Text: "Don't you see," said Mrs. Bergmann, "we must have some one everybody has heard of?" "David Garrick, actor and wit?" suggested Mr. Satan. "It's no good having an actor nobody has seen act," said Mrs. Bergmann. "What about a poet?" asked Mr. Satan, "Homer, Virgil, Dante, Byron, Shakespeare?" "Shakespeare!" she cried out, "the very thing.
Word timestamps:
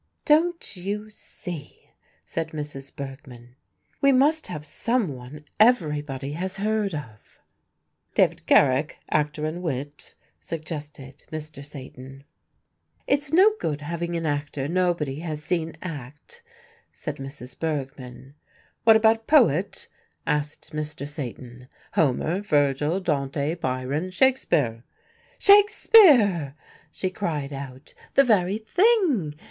"Don't 0.25 0.75
you 0.75 1.11
see," 1.11 1.91
said 2.25 2.53
Mrs. 2.53 2.91
Bergmann, 2.95 3.55
"we 4.01 4.11
must 4.11 4.47
have 4.47 4.65
some 4.65 5.09
one 5.09 5.45
everybody 5.59 6.31
has 6.31 6.57
heard 6.57 6.95
of?" 6.95 7.39
"David 8.15 8.43
Garrick, 8.47 8.97
actor 9.11 9.45
and 9.45 9.61
wit?" 9.61 10.15
suggested 10.39 11.23
Mr. 11.31 11.63
Satan. 11.63 12.23
"It's 13.05 13.31
no 13.31 13.51
good 13.59 13.81
having 13.81 14.15
an 14.15 14.25
actor 14.25 14.67
nobody 14.67 15.19
has 15.19 15.43
seen 15.43 15.77
act," 15.83 16.41
said 16.91 17.17
Mrs. 17.17 17.59
Bergmann. 17.59 18.33
"What 18.85 18.95
about 18.95 19.17
a 19.17 19.29
poet?" 19.29 19.87
asked 20.25 20.73
Mr. 20.73 21.07
Satan, 21.07 21.67
"Homer, 21.93 22.41
Virgil, 22.41 23.01
Dante, 23.01 23.53
Byron, 23.53 24.09
Shakespeare?" 24.09 24.83
"Shakespeare!" 25.37 26.55
she 26.91 27.11
cried 27.11 27.53
out, 27.53 27.93
"the 28.15 28.23
very 28.23 28.57
thing. 28.57 29.35